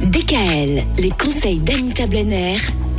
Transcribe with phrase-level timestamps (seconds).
[0.00, 2.56] DKL, les conseils d'Anita Blenner,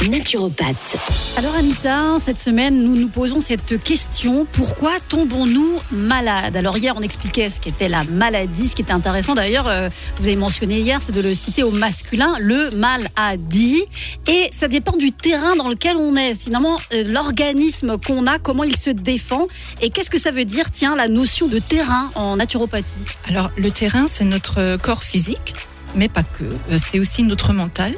[0.09, 0.96] naturopathe.
[1.35, 6.55] Alors Anita, cette semaine, nous nous posons cette question, pourquoi tombons-nous malades?
[6.55, 9.36] Alors hier, on expliquait ce qu'était la maladie, ce qui était intéressant.
[9.36, 13.35] D'ailleurs, euh, vous avez mentionné hier, c'est de le citer au masculin, le mal a
[13.35, 13.83] dit,
[14.26, 18.63] et ça dépend du terrain dans lequel on est, finalement euh, l'organisme qu'on a, comment
[18.63, 19.49] il se défend,
[19.81, 23.03] et qu'est-ce que ça veut dire, tiens, la notion de terrain en naturopathie?
[23.27, 25.53] Alors le terrain, c'est notre corps physique
[25.95, 26.43] mais pas que.
[26.43, 27.93] Euh, c'est aussi notre mental,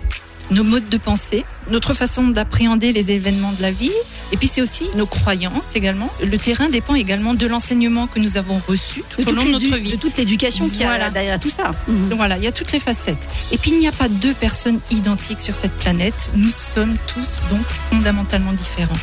[0.51, 3.91] nos modes de pensée, notre façon d'appréhender les événements de la vie,
[4.31, 6.09] et puis c'est aussi nos croyances également.
[6.25, 9.75] Le terrain dépend également de l'enseignement que nous avons reçu tout au long de notre
[9.77, 9.91] vie.
[9.91, 11.71] De toute l'éducation qui a derrière tout ça.
[11.87, 13.27] Donc voilà, il y a toutes les facettes.
[13.51, 16.31] Et puis il n'y a pas deux personnes identiques sur cette planète.
[16.35, 18.97] Nous sommes tous donc fondamentalement différents.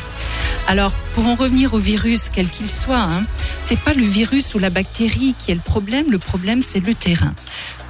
[0.67, 3.23] Alors, pour en revenir au virus, quel qu'il soit, hein,
[3.65, 6.09] c'est pas le virus ou la bactérie qui est le problème.
[6.09, 7.33] Le problème, c'est le terrain.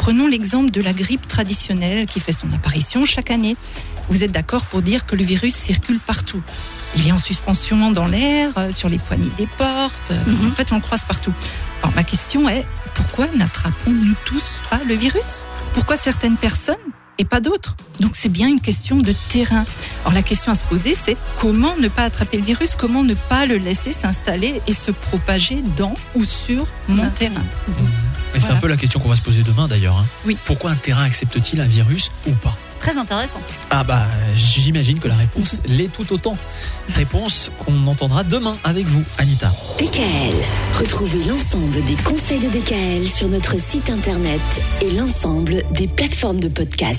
[0.05, 3.57] Prenons l'exemple de la grippe traditionnelle qui fait son apparition chaque année.
[4.07, 6.43] Vous êtes d'accord pour dire que le virus circule partout
[6.95, 10.11] Il est en suspension dans l'air, euh, sur les poignées des portes.
[10.27, 10.49] Mhm.
[10.49, 11.33] En fait, on le croise partout.
[11.81, 15.43] Alors, ma question est pourquoi n'attrapons-nous tous pas le virus?
[15.73, 16.75] Pourquoi certaines personnes
[17.17, 17.75] et pas d'autres?
[17.99, 19.65] Donc c'est bien une question de terrain.
[20.01, 23.15] Alors la question à se poser, c'est comment ne pas attraper le virus, comment ne
[23.15, 27.41] pas le laisser s'installer et se propager dans ou sur mon terrain?
[28.35, 29.97] Et c'est un peu la question qu'on va se poser demain d'ailleurs.
[29.97, 30.05] Hein.
[30.25, 30.37] Oui.
[30.45, 32.55] Pourquoi un terrain accepte-t-il un virus ou pas?
[32.79, 33.39] Très intéressant.
[33.71, 34.05] Ah bah
[34.35, 36.37] j'imagine que la réponse l'est tout autant.
[36.93, 39.51] Réponse qu'on entendra demain avec vous, Anita.
[39.79, 40.35] DKL.
[40.77, 44.41] Retrouvez l'ensemble des conseils de DKL sur notre site internet
[44.81, 46.93] et l'ensemble des plateformes de podcast.